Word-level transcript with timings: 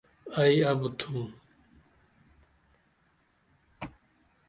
ائی 0.39 0.59
ابُت 0.71 0.93
تُھوم 0.99 1.27